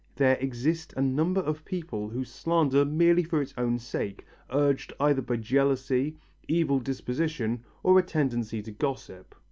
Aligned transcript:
There 0.15 0.35
exist 0.37 0.95
a 0.97 1.01
number 1.03 1.41
of 1.41 1.63
people 1.63 2.09
who 2.09 2.23
slander 2.23 2.83
merely 2.85 3.21
for 3.23 3.39
its 3.39 3.53
own 3.55 3.77
sake, 3.77 4.25
urged 4.49 4.91
either 4.99 5.21
by 5.21 5.35
jealousy, 5.35 6.17
evil 6.47 6.79
disposition 6.79 7.63
or 7.83 7.99
a 7.99 8.01
tendency 8.01 8.63
to 8.63 8.71
gossip. 8.71 9.35